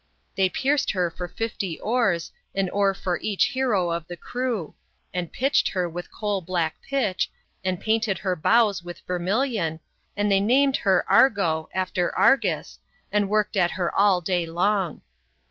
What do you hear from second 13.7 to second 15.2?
her all day long.